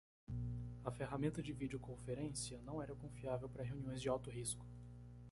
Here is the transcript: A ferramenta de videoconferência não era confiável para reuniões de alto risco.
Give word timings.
A 0.83 0.89
ferramenta 0.89 1.43
de 1.43 1.53
videoconferência 1.53 2.59
não 2.65 2.81
era 2.81 2.95
confiável 2.95 3.47
para 3.47 3.63
reuniões 3.63 4.01
de 4.01 4.09
alto 4.09 4.31
risco. 4.31 4.65